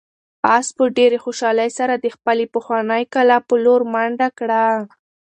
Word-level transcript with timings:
آس 0.55 0.67
په 0.77 0.83
ډېرې 0.97 1.17
خوشحالۍ 1.25 1.69
سره 1.79 1.93
د 1.97 2.07
خپلې 2.15 2.45
پخوانۍ 2.53 3.03
کلا 3.13 3.37
په 3.47 3.55
لور 3.63 3.81
منډه 3.93 4.27
کړه. 4.39 4.65